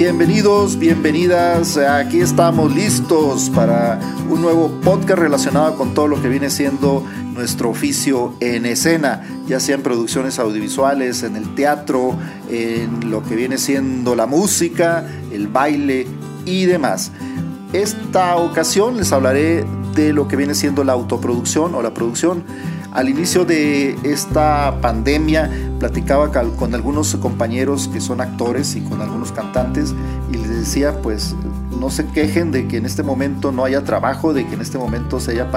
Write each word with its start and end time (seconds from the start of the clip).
Bienvenidos, 0.00 0.78
bienvenidas. 0.78 1.76
Aquí 1.76 2.22
estamos 2.22 2.74
listos 2.74 3.50
para 3.50 4.00
un 4.30 4.40
nuevo 4.40 4.70
podcast 4.82 5.18
relacionado 5.18 5.76
con 5.76 5.92
todo 5.92 6.08
lo 6.08 6.22
que 6.22 6.30
viene 6.30 6.48
siendo 6.48 7.04
nuestro 7.34 7.68
oficio 7.68 8.32
en 8.40 8.64
escena, 8.64 9.22
ya 9.46 9.60
sea 9.60 9.74
en 9.74 9.82
producciones 9.82 10.38
audiovisuales, 10.38 11.22
en 11.22 11.36
el 11.36 11.54
teatro, 11.54 12.16
en 12.48 13.10
lo 13.10 13.22
que 13.22 13.36
viene 13.36 13.58
siendo 13.58 14.14
la 14.16 14.24
música, 14.24 15.04
el 15.32 15.48
baile 15.48 16.06
y 16.46 16.64
demás. 16.64 17.12
Esta 17.74 18.36
ocasión 18.36 18.96
les 18.96 19.12
hablaré 19.12 19.66
de 19.94 20.14
lo 20.14 20.28
que 20.28 20.36
viene 20.36 20.54
siendo 20.54 20.82
la 20.82 20.94
autoproducción 20.94 21.74
o 21.74 21.82
la 21.82 21.92
producción 21.92 22.42
al 22.92 23.08
inicio 23.08 23.44
de 23.44 23.96
esta 24.02 24.80
pandemia 24.80 25.50
platicaba 25.78 26.30
con 26.30 26.74
algunos 26.74 27.14
compañeros 27.16 27.88
que 27.92 28.00
son 28.00 28.20
actores 28.20 28.74
y 28.76 28.80
con 28.80 29.00
algunos 29.00 29.32
cantantes 29.32 29.94
y 30.30 30.36
les 30.36 30.48
decía 30.48 31.00
pues 31.00 31.34
no 31.78 31.90
se 31.90 32.06
quejen 32.06 32.50
de 32.52 32.68
que 32.68 32.76
en 32.76 32.86
este 32.86 33.02
momento 33.02 33.52
no 33.52 33.64
haya 33.64 33.84
trabajo, 33.84 34.34
de 34.34 34.46
que 34.46 34.54
en 34.54 34.60
este 34.60 34.76
momento 34.76 35.18
se 35.18 35.32
haya 35.32 35.50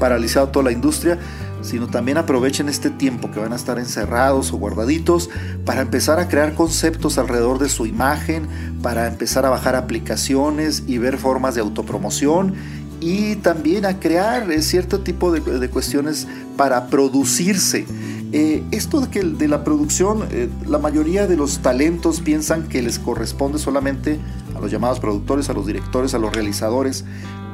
paralizado 0.00 0.48
toda 0.48 0.64
la 0.64 0.72
industria, 0.72 1.18
sino 1.62 1.86
también 1.86 2.18
aprovechen 2.18 2.68
este 2.68 2.90
tiempo 2.90 3.30
que 3.30 3.38
van 3.38 3.52
a 3.52 3.56
estar 3.56 3.78
encerrados 3.78 4.52
o 4.52 4.56
guardaditos 4.56 5.30
para 5.64 5.82
empezar 5.82 6.18
a 6.18 6.28
crear 6.28 6.54
conceptos 6.54 7.18
alrededor 7.18 7.58
de 7.58 7.68
su 7.68 7.86
imagen, 7.86 8.48
para 8.82 9.06
empezar 9.06 9.46
a 9.46 9.50
bajar 9.50 9.76
aplicaciones 9.76 10.82
y 10.86 10.98
ver 10.98 11.18
formas 11.18 11.54
de 11.54 11.60
autopromoción 11.60 12.54
y 13.00 13.36
también 13.36 13.86
a 13.86 13.98
crear 13.98 14.50
eh, 14.52 14.62
cierto 14.62 15.00
tipo 15.00 15.32
de, 15.32 15.70
cuestiones 15.70 16.28
para 16.56 16.86
producirse. 16.88 17.86
Eh, 18.32 18.62
esto 18.70 19.00
de, 19.00 19.08
que, 19.08 19.22
de 19.22 19.48
la 19.48 19.64
producción, 19.64 20.26
eh, 20.30 20.48
la 20.66 20.78
mayoría 20.78 21.26
de 21.26 21.36
los 21.36 21.60
talentos 21.60 22.20
piensan 22.20 22.68
que 22.68 22.82
les 22.82 22.98
corresponde 22.98 23.58
solamente 23.58 24.20
a 24.54 24.60
los 24.60 24.70
llamados 24.70 25.00
productores, 25.00 25.48
a 25.48 25.54
los 25.54 25.66
directores, 25.66 26.14
a 26.14 26.18
los 26.18 26.32
realizadores, 26.32 27.04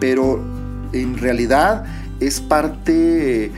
pero 0.00 0.42
en 0.92 1.16
realidad 1.16 1.84
es 2.20 2.40
parte 2.40 3.52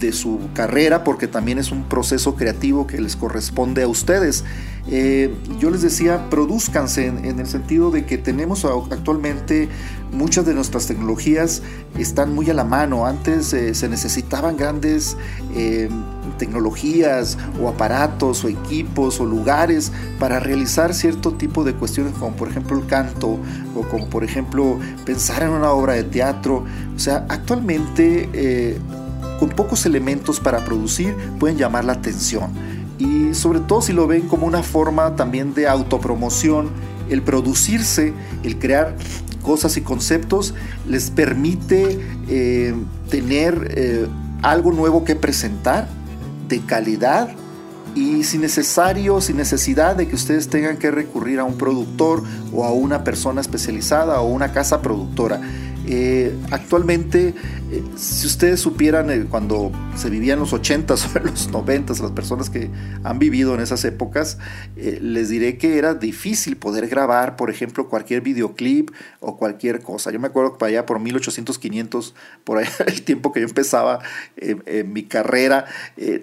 de 0.00 0.12
su 0.12 0.40
carrera 0.54 1.04
porque 1.04 1.26
también 1.26 1.58
es 1.58 1.70
un 1.70 1.84
proceso 1.84 2.34
creativo 2.34 2.86
que 2.86 3.00
les 3.00 3.16
corresponde 3.16 3.82
a 3.82 3.88
ustedes. 3.88 4.44
Eh, 4.88 5.34
yo 5.58 5.70
les 5.70 5.82
decía, 5.82 6.30
produzcanse 6.30 7.06
en, 7.06 7.40
el 7.40 7.46
sentido 7.46 7.90
de 7.90 8.06
que 8.06 8.18
tenemos 8.18 8.64
actualmente 8.64 9.68
muchas 10.12 10.46
de 10.46 10.54
nuestras 10.54 10.86
tecnologías 10.86 11.62
están 11.98 12.34
muy 12.34 12.48
a 12.50 12.54
la 12.54 12.64
mano. 12.64 13.06
Antes 13.06 13.52
eh, 13.52 13.74
se 13.74 13.88
necesitaban 13.88 14.56
grandes 14.56 15.16
eh, 15.54 15.88
tecnologías 16.38 17.36
o 17.60 17.68
aparatos 17.68 18.44
o 18.44 18.48
equipos 18.48 19.20
o 19.20 19.24
lugares 19.24 19.90
para 20.20 20.38
realizar 20.38 20.94
cierto 20.94 21.32
tipo 21.32 21.64
de 21.64 21.74
cuestiones 21.74 22.12
como 22.14 22.36
por 22.36 22.48
ejemplo 22.48 22.78
el 22.78 22.86
canto 22.86 23.38
o 23.74 23.82
como 23.90 24.08
por 24.08 24.22
ejemplo 24.22 24.78
pensar 25.04 25.42
en 25.42 25.50
una 25.50 25.72
obra 25.72 25.94
de 25.94 26.04
teatro. 26.04 26.64
O 26.94 26.98
sea, 26.98 27.26
actualmente 27.28 28.78
con 29.40 29.50
pocos 29.50 29.84
elementos 29.84 30.40
para 30.40 30.64
producir 30.64 31.14
pueden 31.38 31.58
llamar 31.58 31.84
la 31.84 31.94
atención. 31.94 32.75
Sobre 33.36 33.60
todo 33.60 33.82
si 33.82 33.92
lo 33.92 34.06
ven 34.06 34.28
como 34.28 34.46
una 34.46 34.62
forma 34.62 35.16
también 35.16 35.54
de 35.54 35.68
autopromoción, 35.68 36.70
el 37.08 37.22
producirse, 37.22 38.12
el 38.42 38.58
crear 38.58 38.96
cosas 39.42 39.76
y 39.76 39.80
conceptos 39.80 40.54
les 40.88 41.10
permite 41.10 42.00
eh, 42.28 42.74
tener 43.08 43.72
eh, 43.76 44.06
algo 44.42 44.72
nuevo 44.72 45.04
que 45.04 45.14
presentar 45.14 45.88
de 46.48 46.60
calidad 46.60 47.30
y 47.94 48.24
sin 48.24 48.42
necesario, 48.42 49.20
sin 49.20 49.36
necesidad 49.36 49.96
de 49.96 50.06
que 50.06 50.14
ustedes 50.14 50.48
tengan 50.48 50.76
que 50.76 50.90
recurrir 50.90 51.38
a 51.38 51.44
un 51.44 51.56
productor 51.56 52.22
o 52.52 52.64
a 52.64 52.72
una 52.72 53.04
persona 53.04 53.40
especializada 53.40 54.20
o 54.20 54.28
una 54.28 54.52
casa 54.52 54.82
productora. 54.82 55.40
Eh, 55.88 56.36
actualmente, 56.50 57.32
eh, 57.70 57.82
si 57.96 58.26
ustedes 58.26 58.58
supieran 58.58 59.08
eh, 59.08 59.26
cuando 59.30 59.70
se 59.94 60.10
vivía 60.10 60.34
en 60.34 60.40
los 60.40 60.52
80s 60.52 60.90
o 61.14 61.18
los 61.20 61.50
90s, 61.50 62.00
las 62.00 62.10
personas 62.10 62.50
que 62.50 62.70
han 63.04 63.18
vivido 63.20 63.54
en 63.54 63.60
esas 63.60 63.84
épocas, 63.84 64.38
les 64.76 65.28
diré 65.28 65.58
que 65.58 65.78
era 65.78 65.94
difícil 65.94 66.56
poder 66.56 66.88
grabar, 66.88 67.36
por 67.36 67.50
ejemplo, 67.50 67.88
cualquier 67.88 68.20
videoclip 68.20 68.90
o 69.20 69.36
cualquier 69.36 69.80
cosa. 69.80 70.10
Yo 70.10 70.18
me 70.18 70.26
acuerdo 70.26 70.54
que 70.54 70.58
para 70.58 70.70
allá 70.70 70.86
por 70.86 70.98
1800, 70.98 71.58
500, 71.58 72.14
por 72.42 72.58
allá 72.58 72.70
el 72.86 73.02
tiempo 73.02 73.32
que 73.32 73.40
yo 73.40 73.46
empezaba 73.46 74.00
en 74.36 74.92
mi 74.92 75.04
carrera, 75.04 75.66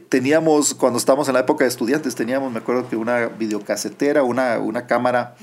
teníamos, 0.10 0.74
cuando 0.74 1.00
estábamos 1.00 1.28
en 1.30 1.36
la 1.36 1.42
época 1.42 1.64
de 1.64 1.70
estudiantes, 1.70 2.16
teníamos, 2.16 2.52
me 2.52 2.60
acuerdo 2.60 2.90
que 2.90 2.96
una 2.96 3.28
videocasetera, 3.28 4.24
una, 4.24 4.60
una 4.60 4.88
cámara 4.88 5.36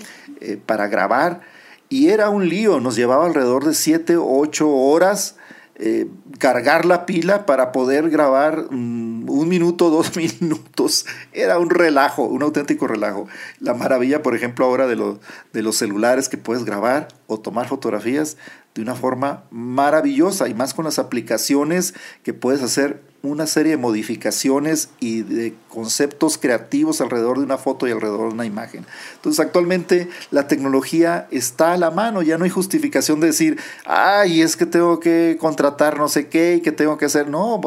para 0.66 0.88
grabar 0.88 1.41
y 1.90 2.08
era 2.08 2.30
un 2.30 2.48
lío, 2.48 2.80
nos 2.80 2.96
llevaba 2.96 3.26
alrededor 3.26 3.66
de 3.66 3.74
7 3.74 4.16
o 4.16 4.38
8 4.38 4.68
horas 4.68 5.36
eh, 5.82 6.08
cargar 6.38 6.84
la 6.84 7.06
pila 7.06 7.46
para 7.46 7.72
poder 7.72 8.10
grabar 8.10 8.66
mm, 8.70 9.30
un 9.30 9.48
minuto, 9.48 9.88
dos 9.88 10.14
minutos. 10.40 11.06
Era 11.32 11.58
un 11.58 11.70
relajo, 11.70 12.24
un 12.24 12.42
auténtico 12.42 12.86
relajo. 12.86 13.26
La 13.60 13.72
maravilla, 13.72 14.22
por 14.22 14.36
ejemplo, 14.36 14.66
ahora 14.66 14.86
de, 14.86 15.16
de 15.54 15.62
los 15.62 15.76
celulares 15.76 16.28
que 16.28 16.36
puedes 16.36 16.64
grabar 16.64 17.08
o 17.26 17.40
tomar 17.40 17.66
fotografías 17.66 18.36
de 18.74 18.82
una 18.82 18.94
forma 18.94 19.44
maravillosa 19.50 20.48
y 20.48 20.54
más 20.54 20.74
con 20.74 20.84
las 20.84 20.98
aplicaciones 20.98 21.94
que 22.22 22.34
puedes 22.34 22.62
hacer 22.62 23.02
una 23.22 23.47
serie 23.47 23.72
de 23.72 23.76
modificaciones 23.76 24.88
y 24.98 25.22
de 25.22 25.54
conceptos 25.69 26.38
creativos 26.38 27.00
alrededor 27.00 27.38
de 27.38 27.44
una 27.44 27.58
foto 27.58 27.86
y 27.86 27.91
alrededor 27.91 28.28
de 28.28 28.34
una 28.34 28.47
imagen. 28.47 28.86
Entonces 29.16 29.41
actualmente 29.41 30.08
la 30.31 30.48
tecnología 30.48 31.28
está 31.31 31.75
a 31.75 31.76
la 31.76 31.91
mano, 31.91 32.22
ya 32.22 32.38
no 32.38 32.44
hay 32.44 32.50
justificación 32.50 33.20
de 33.20 33.28
decir, 33.28 33.58
ay, 33.84 34.41
es 34.41 34.56
que 34.56 34.66
tengo 34.66 35.00
que 35.00 35.36
contratar 35.38 35.98
no 35.98 36.08
sé 36.08 36.28
qué 36.28 36.56
y 36.56 36.60
que 36.60 36.72
tengo 36.72 36.97
que 36.97 37.04
hacer, 37.04 37.28
no, 37.28 37.60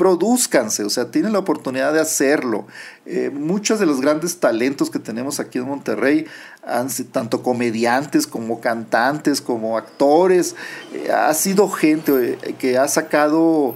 produzcanse, 0.00 0.82
o 0.82 0.88
sea, 0.88 1.10
tienen 1.10 1.34
la 1.34 1.40
oportunidad 1.40 1.92
de 1.92 2.00
hacerlo. 2.00 2.66
Eh, 3.04 3.28
muchos 3.28 3.78
de 3.78 3.84
los 3.84 4.00
grandes 4.00 4.40
talentos 4.40 4.88
que 4.88 4.98
tenemos 4.98 5.40
aquí 5.40 5.58
en 5.58 5.66
Monterrey, 5.66 6.24
han, 6.64 6.88
tanto 7.12 7.42
comediantes 7.42 8.26
como 8.26 8.62
cantantes, 8.62 9.42
como 9.42 9.76
actores, 9.76 10.56
eh, 10.94 11.12
ha 11.12 11.34
sido 11.34 11.68
gente 11.68 12.38
eh, 12.42 12.54
que 12.58 12.78
ha 12.78 12.88
sacado 12.88 13.74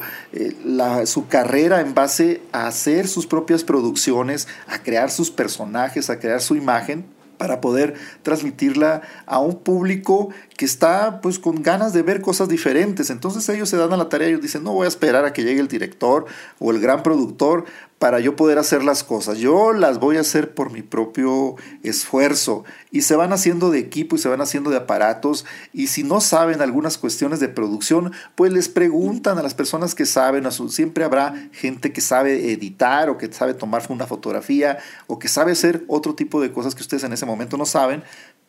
su 1.05 1.29
carrera 1.29 1.83
en 1.83 1.93
base 1.93 2.41
a 2.53 2.69
hacer 2.69 3.07
sus 3.07 3.27
propias 3.27 3.63
producciones, 3.63 4.49
a 4.67 4.79
crear 4.79 5.11
sus 5.11 5.31
personajes, 5.31 6.09
a 6.09 6.19
crear 6.21 6.41
su 6.41 6.57
imagen 6.57 7.05
para 7.37 7.61
poder 7.61 7.95
transmitirla 8.23 9.03
a 9.27 9.39
un 9.39 9.57
público 9.61 10.31
que 10.57 10.65
está 10.65 11.21
pues 11.21 11.39
con 11.39 11.63
ganas 11.63 11.93
de 11.93 12.03
ver 12.03 12.21
cosas 12.21 12.49
diferentes. 12.49 13.11
Entonces 13.11 13.49
ellos 13.49 13.69
se 13.69 13.77
dan 13.77 13.93
a 13.93 13.97
la 13.97 14.09
tarea 14.09 14.29
y 14.29 14.37
dicen, 14.37 14.65
no 14.65 14.73
voy 14.73 14.87
a 14.87 14.89
esperar 14.89 15.25
a 15.25 15.33
que 15.33 15.43
llegue 15.43 15.61
el 15.61 15.69
director 15.69 16.27
o 16.59 16.71
el 16.71 16.81
gran 16.81 17.03
productor 17.03 17.65
para 18.05 18.21
yo 18.21 18.37
poder 18.37 18.59
hacer 18.59 18.85
las 18.85 19.03
cosas. 19.03 19.39
Yo 19.39 19.73
las 19.73 19.99
voy 19.99 20.19
a 20.19 20.21
hacer 20.21 20.53
por 20.53 20.71
mi 20.71 20.83
propio 20.83 21.57
esfuerzo. 21.83 22.63
Y 22.91 23.01
se 23.01 23.17
van 23.17 23.33
haciendo 23.33 23.71
de 23.71 23.79
equipo 23.79 24.15
y 24.15 24.19
se 24.19 24.29
van 24.29 24.43
haciendo 24.43 24.69
de 24.69 24.77
aparatos. 24.77 25.47
Y 25.73 25.87
si 25.87 26.03
no 26.03 26.21
saben 26.21 26.61
algunas 26.61 26.99
cuestiones 26.99 27.41
de 27.41 27.49
producción, 27.49 28.13
pues 28.35 28.53
les 28.53 28.69
preguntan 28.69 29.39
a 29.39 29.43
las 29.43 29.55
personas 29.55 29.95
que 29.95 30.05
saben. 30.05 30.45
Siempre 30.69 31.03
habrá 31.03 31.49
gente 31.53 31.95
que 31.95 32.03
sabe 32.03 32.53
editar 32.53 33.09
o 33.09 33.17
que 33.17 33.33
sabe 33.33 33.55
tomar 33.55 33.83
una 33.89 34.07
fotografía 34.07 34.77
o 35.07 35.19
que 35.19 35.29
sabe 35.29 35.53
hacer 35.53 35.83
otro 35.89 36.15
tipo 36.15 36.43
de 36.43 36.53
cosas 36.53 36.75
que 36.75 36.83
ustedes 36.83 37.05
en 37.05 37.15
ese 37.15 37.25
momento 37.25 37.57
no 37.57 37.65
saben 37.65 38.05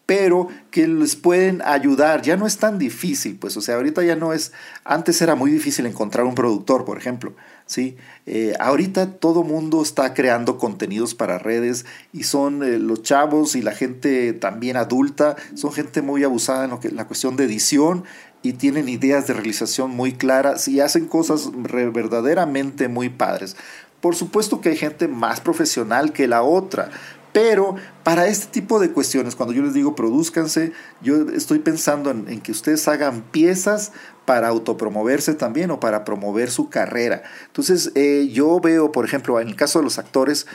pero 0.06 0.48
que 0.72 0.88
les 0.88 1.16
pueden 1.16 1.62
ayudar. 1.64 2.22
Ya 2.22 2.38
no 2.38 2.46
es 2.46 2.58
tan 2.58 2.78
difícil, 2.78 3.38
pues, 3.38 3.58
o 3.58 3.62
sea, 3.62 3.76
ahorita 3.76 4.04
ya 4.04 4.16
no 4.16 4.34
es, 4.34 4.52
antes 4.84 5.22
era 5.22 5.36
muy 5.36 5.52
difícil 5.52 5.86
encontrar 5.86 6.26
un 6.26 6.36
productor, 6.36 6.86
por 6.86 6.98
ejemplo, 6.98 7.34
¿sí? 7.66 7.98
Eh, 8.26 8.54
ahorita 8.60 9.14
todo 9.14 9.44
mundo 9.44 9.82
está 9.82 10.14
creando 10.14 10.58
contenidos 10.58 11.16
para 11.16 11.40
redes 11.40 11.86
y 12.14 12.24
son 12.24 12.64
eh, 12.64 12.78
los 12.78 13.02
chavos 13.04 13.56
y 13.56 13.62
la 13.62 13.74
gente 13.74 14.34
también 14.34 14.78
adulta, 14.78 15.36
son 15.56 15.72
gente 15.72 16.02
muy 16.02 16.24
abusada 16.24 16.66
en, 16.66 16.72
lo 16.72 16.80
que, 16.80 16.92
la 16.92 17.08
cuestión 17.08 17.36
de 17.36 17.46
edición 17.46 18.04
y 18.44 18.54
tienen 18.54 18.90
ideas 18.90 19.25
de 19.25 19.34
realización 19.34 19.90
muy 19.92 20.13
claras 20.13 20.68
y 20.68 20.80
hacen 20.80 21.08
cosas 21.08 21.50
verdaderamente 21.54 22.88
muy 22.88 23.10
padres. 23.10 23.58
Por 24.01 24.16
supuesto 24.16 24.62
que 24.62 24.69
hay 24.69 24.78
gente 24.78 25.08
más 25.08 25.42
profesional 25.42 26.13
que 26.13 26.28
la 26.28 26.44
otra, 26.44 26.92
pero 27.36 27.76
para 28.06 28.28
este 28.28 28.46
tipo 28.46 28.80
de 28.80 28.92
cuestiones, 28.92 29.36
cuando 29.36 29.54
yo 29.54 29.62
les 29.62 29.74
digo 29.74 29.94
produzcanse, 29.94 30.72
yo 31.02 31.30
estoy 31.32 31.60
pensando 31.60 32.10
en, 32.10 32.40
que 32.40 32.54
ustedes 32.54 32.88
hagan 32.88 33.24
piezas 33.24 33.92
para 34.24 34.48
autopromoverse 34.48 35.34
también 35.34 35.70
o 35.70 35.82
para 35.82 36.06
promover 36.06 36.50
su 36.50 36.70
carrera. 36.70 37.24
Entonces, 37.48 37.92
eh, 37.96 38.30
yo 38.32 38.62
veo, 38.62 38.94
por 38.94 39.04
ejemplo, 39.04 39.42
en 39.42 39.50
el 39.50 39.58
caso 39.58 39.80
de 39.80 39.84
los 39.84 40.00
actores, 40.00 40.48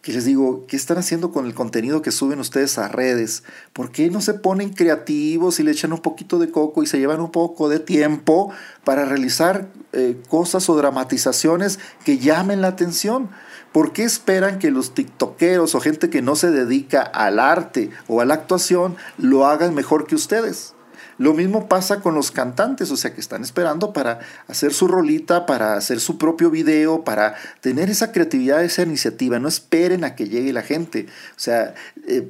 que 0.00 0.12
les 0.12 0.26
digo, 0.26 0.64
¿qué 0.68 0.76
están 0.76 0.98
haciendo 0.98 1.32
con 1.32 1.44
el 1.44 1.54
contenido 1.54 2.02
que 2.02 2.12
suben 2.12 2.38
ustedes 2.38 2.78
a 2.78 2.86
redes? 2.86 3.42
¿Por 3.72 3.90
qué 3.90 4.08
no 4.08 4.20
se 4.20 4.34
ponen 4.34 4.72
creativos 4.72 5.58
y 5.58 5.64
le 5.64 5.72
echan 5.72 5.92
un 5.92 6.02
poquito 6.02 6.38
de 6.38 6.52
coco 6.52 6.84
y 6.84 6.86
se 6.86 7.00
llevan 7.00 7.20
un 7.20 7.32
poco 7.32 7.68
de 7.68 7.80
tiempo 7.80 8.52
para 8.84 9.04
realizar 9.04 9.66
eh, 9.92 10.16
cosas 10.28 10.70
o 10.70 10.76
dramatizaciones 10.76 11.80
que 12.04 12.18
llamen 12.18 12.60
la 12.60 12.68
atención? 12.68 13.28
¿Por 13.72 13.92
qué 13.92 14.04
esperan 14.04 14.58
que 14.58 14.70
los 14.70 14.94
tiktokeros 14.94 15.74
o 15.74 15.80
gente 15.80 16.10
que 16.10 16.22
no 16.22 16.36
se 16.36 16.50
dedica 16.50 17.02
al 17.02 17.38
arte 17.38 17.90
o 18.06 18.20
a 18.20 18.24
la 18.24 18.34
actuación 18.34 18.96
lo 19.18 19.46
hagan 19.46 19.74
mejor 19.74 20.06
que 20.06 20.14
ustedes? 20.14 20.74
Lo 21.18 21.34
mismo 21.34 21.68
pasa 21.68 22.00
con 22.00 22.14
los 22.14 22.30
cantantes, 22.30 22.92
o 22.92 22.96
sea, 22.96 23.12
que 23.12 23.20
están 23.20 23.42
esperando 23.42 23.92
para 23.92 24.20
hacer 24.46 24.72
su 24.72 24.86
rolita, 24.86 25.46
para 25.46 25.74
hacer 25.74 25.98
su 25.98 26.16
propio 26.16 26.48
video, 26.48 27.02
para 27.02 27.34
tener 27.60 27.90
esa 27.90 28.12
creatividad, 28.12 28.62
esa 28.62 28.82
iniciativa. 28.82 29.40
No 29.40 29.48
esperen 29.48 30.04
a 30.04 30.14
que 30.14 30.28
llegue 30.28 30.52
la 30.52 30.62
gente. 30.62 31.06
O 31.32 31.40
sea, 31.40 31.74
eh, 32.06 32.22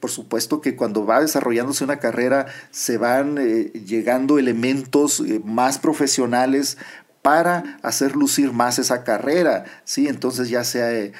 por 0.00 0.10
supuesto 0.10 0.62
que 0.62 0.74
cuando 0.74 1.04
va 1.04 1.20
desarrollándose 1.20 1.84
una 1.84 1.98
carrera 1.98 2.46
se 2.70 2.96
van 2.96 3.36
eh, 3.38 3.72
llegando 3.84 4.38
elementos 4.38 5.20
eh, 5.20 5.42
más 5.44 5.78
profesionales 5.78 6.78
para 7.22 7.78
hacer 7.82 8.16
lucir 8.16 8.52
más 8.52 8.78
esa 8.78 9.04
carrera, 9.04 9.64
¿sí? 9.84 10.08
Entonces 10.08 10.48
ya 10.48 10.64
se, 10.64 11.12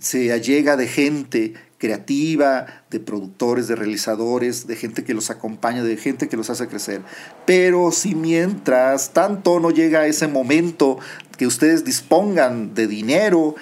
se 0.00 0.32
allega 0.32 0.76
de 0.76 0.86
gente 0.86 1.54
creativa, 1.78 2.66
de 2.90 3.00
productores, 3.00 3.68
de 3.68 3.76
realizadores, 3.76 4.66
de 4.66 4.76
gente 4.76 5.04
que 5.04 5.14
los 5.14 5.30
acompaña, 5.30 5.82
de 5.82 5.96
gente 5.96 6.28
que 6.28 6.36
los 6.36 6.50
hace 6.50 6.66
crecer. 6.66 7.02
Pero 7.46 7.92
si 7.92 8.14
mientras 8.14 9.12
tanto 9.12 9.60
no 9.60 9.70
llega 9.70 10.06
ese 10.06 10.26
momento 10.26 10.98
que 11.36 11.46
ustedes 11.46 11.84
dispongan 11.84 12.74
de 12.74 12.88
dinero, 12.88 13.54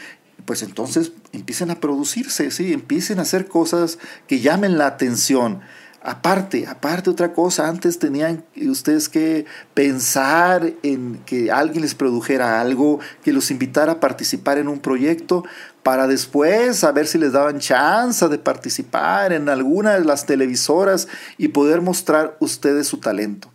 pues 0.46 0.62
entonces 0.62 1.12
empiecen 1.32 1.70
a 1.70 1.80
producirse, 1.80 2.50
¿sí? 2.50 2.72
empiecen 2.72 3.18
a 3.18 3.22
hacer 3.22 3.48
cosas 3.48 3.98
que 4.26 4.40
llamen 4.40 4.78
la 4.78 4.86
atención. 4.86 5.60
Aparte, 6.08 6.68
aparte 6.68 7.10
otra 7.10 7.32
cosa, 7.32 7.66
antes 7.66 7.98
tenían 7.98 8.44
ustedes 8.54 9.08
que 9.08 9.44
pensar 9.74 10.72
en 10.84 11.20
que 11.26 11.50
alguien 11.50 11.82
les 11.82 11.96
produjera 11.96 12.60
algo, 12.60 13.00
que 13.24 13.32
los 13.32 13.50
invitara 13.50 13.94
a 13.94 13.98
participar 13.98 14.58
en 14.58 14.68
un 14.68 14.78
proyecto, 14.78 15.42
para 15.82 16.06
después 16.06 16.84
a 16.84 16.92
ver 16.92 17.08
si 17.08 17.18
les 17.18 17.32
daban 17.32 17.58
chance 17.58 18.28
de 18.28 18.38
participar 18.38 19.32
en 19.32 19.48
alguna 19.48 19.94
de 19.94 20.04
las 20.04 20.26
televisoras 20.26 21.08
y 21.38 21.48
poder 21.48 21.80
mostrar 21.80 22.36
ustedes 22.38 22.86
su 22.86 22.98
talento. 22.98 23.50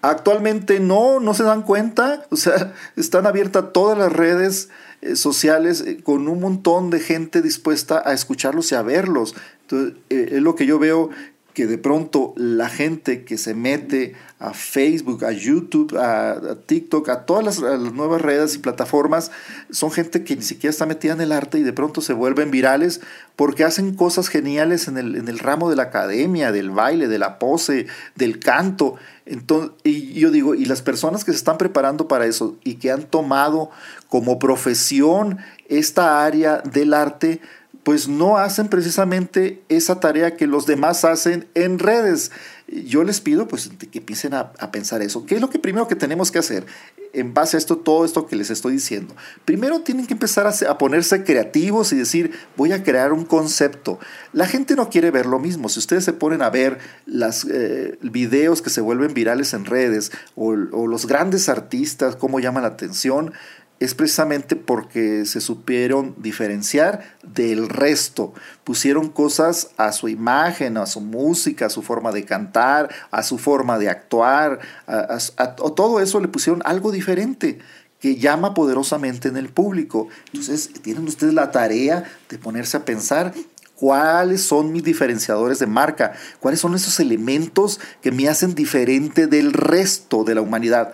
Actualmente 0.00 0.78
no, 0.78 1.18
no 1.18 1.34
se 1.34 1.42
dan 1.42 1.62
cuenta, 1.62 2.24
o 2.30 2.36
sea, 2.36 2.72
están 2.96 3.26
abiertas 3.26 3.72
todas 3.72 3.98
las 3.98 4.12
redes 4.12 4.68
eh, 5.02 5.16
sociales 5.16 5.80
eh, 5.80 6.02
con 6.02 6.28
un 6.28 6.40
montón 6.40 6.90
de 6.90 7.00
gente 7.00 7.42
dispuesta 7.42 8.02
a 8.04 8.12
escucharlos 8.12 8.70
y 8.70 8.76
a 8.76 8.82
verlos. 8.82 9.34
Entonces, 9.62 9.94
eh, 10.08 10.28
es 10.32 10.42
lo 10.42 10.54
que 10.54 10.66
yo 10.66 10.78
veo 10.78 11.10
que 11.54 11.66
de 11.66 11.78
pronto 11.78 12.32
la 12.36 12.68
gente 12.68 13.24
que 13.24 13.38
se 13.38 13.54
mete 13.54 14.14
a 14.38 14.54
Facebook, 14.54 15.24
a 15.24 15.32
YouTube, 15.32 15.96
a, 15.98 16.56
TikTok, 16.66 17.08
a 17.10 17.26
todas 17.26 17.44
las, 17.44 17.60
nuevas 17.92 18.22
redes 18.22 18.54
y 18.54 18.58
plataformas, 18.58 19.30
son 19.70 19.90
gente 19.90 20.24
que 20.24 20.36
ni 20.36 20.42
siquiera 20.42 20.70
está 20.70 20.86
metida 20.86 21.12
en 21.12 21.20
el 21.20 21.32
arte 21.32 21.58
y 21.58 21.62
de 21.62 21.72
pronto 21.72 22.00
se 22.00 22.12
vuelven 22.14 22.50
virales 22.50 23.00
porque 23.36 23.64
hacen 23.64 23.94
cosas 23.94 24.28
geniales 24.28 24.88
en 24.88 24.96
el, 24.96 25.16
en 25.16 25.28
el 25.28 25.38
ramo 25.38 25.68
de 25.68 25.76
la 25.76 25.84
academia, 25.84 26.52
del 26.52 26.70
baile, 26.70 27.08
de 27.08 27.18
la 27.18 27.38
pose, 27.38 27.86
del 28.14 28.38
canto. 28.38 28.96
Entonces, 29.26 29.72
y 29.84 30.14
yo 30.14 30.30
digo, 30.30 30.54
y 30.54 30.64
las 30.64 30.82
personas 30.82 31.24
que 31.24 31.32
se 31.32 31.38
están 31.38 31.58
preparando 31.58 32.08
para 32.08 32.26
eso 32.26 32.56
y 32.64 32.76
que 32.76 32.90
han 32.90 33.02
tomado 33.02 33.70
como 34.08 34.38
profesión 34.38 35.38
esta 35.68 36.24
área 36.24 36.58
del 36.58 36.94
arte, 36.94 37.40
pues 37.82 38.08
no 38.08 38.36
hacen 38.36 38.68
precisamente 38.68 39.62
esa 39.68 40.00
tarea 40.00 40.36
que 40.36 40.46
los 40.46 40.66
demás 40.66 41.04
hacen 41.04 41.48
en 41.54 41.78
redes. 41.78 42.30
Yo 42.68 43.02
les 43.04 43.20
pido 43.20 43.48
pues 43.48 43.70
que 43.90 43.98
empiecen 43.98 44.34
a, 44.34 44.52
pensar 44.70 45.02
eso. 45.02 45.26
¿Qué 45.26 45.36
es 45.36 45.40
lo 45.40 45.50
que 45.50 45.58
primero 45.58 45.88
que 45.88 45.96
tenemos 45.96 46.30
que 46.30 46.38
hacer 46.38 46.66
en 47.12 47.34
base 47.34 47.56
a 47.56 47.58
esto, 47.58 47.78
todo 47.78 48.04
esto 48.04 48.26
que 48.26 48.36
les 48.36 48.50
estoy 48.50 48.74
diciendo? 48.74 49.16
Primero 49.44 49.80
tienen 49.80 50.06
que 50.06 50.12
empezar 50.12 50.46
a, 50.46 50.78
ponerse 50.78 51.24
creativos 51.24 51.92
y 51.92 51.96
decir, 51.96 52.32
voy 52.56 52.72
a 52.72 52.84
crear 52.84 53.12
un 53.12 53.24
concepto. 53.24 53.98
La 54.32 54.46
gente 54.46 54.76
no 54.76 54.88
quiere 54.90 55.10
ver 55.10 55.26
lo 55.26 55.38
mismo. 55.38 55.68
Si 55.68 55.78
ustedes 55.78 56.04
se 56.04 56.12
ponen 56.12 56.42
a 56.42 56.50
ver 56.50 56.78
los 57.06 57.44
eh, 57.50 57.98
videos 58.02 58.62
que 58.62 58.70
se 58.70 58.82
vuelven 58.82 59.14
virales 59.14 59.54
en 59.54 59.64
redes 59.64 60.12
o, 60.36 60.50
o 60.50 60.86
los 60.86 61.06
grandes 61.06 61.48
artistas, 61.48 62.14
cómo 62.14 62.40
llaman 62.40 62.62
la 62.62 62.68
atención, 62.68 63.32
es 63.80 63.94
precisamente 63.94 64.56
porque 64.56 65.24
se 65.24 65.40
supieron 65.40 66.14
diferenciar 66.18 67.16
del 67.22 67.70
resto. 67.70 68.34
Pusieron 68.62 69.08
cosas 69.08 69.70
a 69.78 69.92
su 69.92 70.08
imagen, 70.08 70.76
a 70.76 70.84
su 70.84 71.00
música, 71.00 71.66
a 71.66 71.70
su 71.70 71.80
forma 71.80 72.12
de 72.12 72.26
cantar, 72.26 72.90
a 73.10 73.22
su 73.22 73.38
forma 73.38 73.78
de 73.78 73.88
actuar, 73.88 74.60
a, 74.86 75.54
todo 75.54 76.00
eso 76.00 76.20
le 76.20 76.28
pusieron 76.28 76.62
algo 76.66 76.92
diferente 76.92 77.58
que 77.98 78.16
llama 78.16 78.52
poderosamente 78.52 79.28
en 79.28 79.38
el 79.38 79.48
público. 79.48 80.08
Entonces, 80.26 80.70
tienen 80.82 81.06
ustedes 81.08 81.32
la 81.32 81.50
tarea 81.50 82.04
de 82.28 82.38
ponerse 82.38 82.76
a 82.76 82.84
pensar 82.84 83.32
cuáles 83.80 84.42
son 84.42 84.72
mis 84.72 84.84
diferenciadores 84.84 85.58
de 85.58 85.66
marca, 85.66 86.12
cuáles 86.38 86.60
son 86.60 86.74
esos 86.74 87.00
elementos 87.00 87.80
que 88.02 88.12
me 88.12 88.28
hacen 88.28 88.54
diferente 88.54 89.26
del 89.26 89.54
resto 89.54 90.22
de 90.22 90.34
la 90.34 90.42
humanidad 90.42 90.92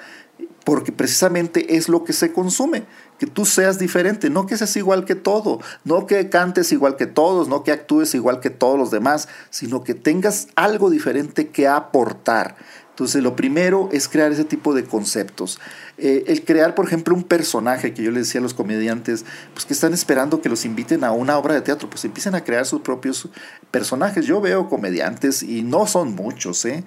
porque 0.67 0.91
precisamente 0.91 1.77
es 1.77 1.89
lo 1.89 2.03
que 2.03 2.13
se 2.13 2.33
consume, 2.33 2.83
que 3.21 3.29
tú 3.29 3.47
seas 3.47 3.79
diferente, 3.79 4.31
no 4.31 4.47
que 4.47 4.57
seas 4.57 4.77
igual 4.77 5.05
que 5.05 5.15
todo, 5.15 5.61
no 5.85 6.09
que 6.09 6.29
cantes 6.29 6.73
igual 6.73 6.97
que 6.97 7.07
todos, 7.07 7.47
no 7.47 7.63
que 7.63 7.71
actúes 7.71 8.17
igual 8.17 8.41
que 8.41 8.51
todos 8.51 8.77
los 8.77 8.91
demás, 8.91 9.29
sino 9.51 9.85
que 9.85 9.95
tengas 9.95 10.49
algo 10.57 10.91
diferente 10.91 11.51
que 11.51 11.69
aportar. 11.69 12.57
Entonces, 12.91 13.23
lo 13.23 13.37
primero 13.37 13.91
es 13.93 14.09
crear 14.09 14.33
ese 14.33 14.45
tipo 14.45 14.75
de 14.75 14.83
conceptos. 14.83 15.61
Eh, 15.99 16.25
el 16.27 16.45
crear, 16.45 16.75
por 16.75 16.87
ejemplo, 16.87 17.15
un 17.15 17.23
personaje 17.23 17.95
que 17.95 18.03
yo 18.03 18.11
les 18.11 18.27
decía 18.27 18.41
a 18.41 18.43
los 18.43 18.55
comediantes, 18.55 19.25
pues 19.55 19.67
que 19.67 19.75
están 19.75 19.95
esperando 19.95 20.41
que 20.41 20.49
los 20.49 20.65
inviten 20.65 21.05
a 21.05 21.13
una 21.13 21.39
obra 21.39 21.55
de 21.55 21.61
teatro, 21.61 21.89
pues 21.89 22.05
empiecen 22.05 22.35
a 22.35 22.43
crear 22.43 22.67
sus 22.67 22.81
propios 22.81 23.29
personajes. 23.71 24.27
Yo 24.27 24.41
veo 24.41 24.69
comediantes 24.69 25.45
y 25.45 25.63
no 25.63 25.87
son 25.87 26.17
muchos, 26.17 26.65
¿eh? 26.65 26.83